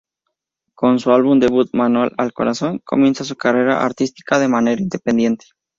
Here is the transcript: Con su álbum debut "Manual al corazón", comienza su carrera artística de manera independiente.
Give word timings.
Con 0.73 0.97
su 0.97 1.11
álbum 1.11 1.39
debut 1.39 1.69
"Manual 1.75 2.11
al 2.17 2.33
corazón", 2.33 2.81
comienza 2.83 3.23
su 3.23 3.35
carrera 3.35 3.85
artística 3.85 4.39
de 4.39 4.47
manera 4.47 4.81
independiente. 4.81 5.45